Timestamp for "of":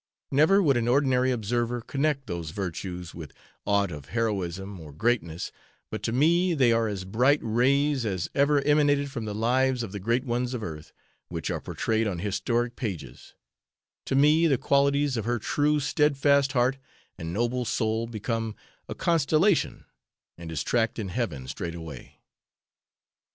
3.91-4.07, 9.83-9.91, 10.55-10.63, 15.17-15.25